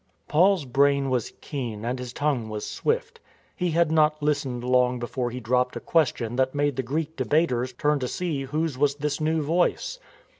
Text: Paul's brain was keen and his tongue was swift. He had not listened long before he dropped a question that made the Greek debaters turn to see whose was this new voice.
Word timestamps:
Paul's 0.27 0.65
brain 0.65 1.11
was 1.11 1.31
keen 1.41 1.85
and 1.85 1.99
his 1.99 2.11
tongue 2.11 2.49
was 2.49 2.65
swift. 2.65 3.19
He 3.55 3.69
had 3.69 3.91
not 3.91 4.19
listened 4.23 4.63
long 4.63 4.97
before 4.97 5.29
he 5.29 5.39
dropped 5.39 5.75
a 5.75 5.79
question 5.79 6.37
that 6.37 6.55
made 6.55 6.75
the 6.75 6.81
Greek 6.81 7.15
debaters 7.15 7.71
turn 7.73 7.99
to 7.99 8.07
see 8.07 8.45
whose 8.45 8.79
was 8.79 8.95
this 8.95 9.21
new 9.21 9.43
voice. 9.43 9.99